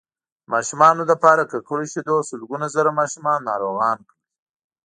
د 0.43 0.45
ماشومانو 0.53 1.01
لپاره 1.11 1.49
ککړو 1.51 1.85
شیدو 1.91 2.17
سلګونه 2.29 2.67
زره 2.75 2.91
ماشومان 2.99 3.39
ناروغان 3.49 3.97
کړل 4.09 4.21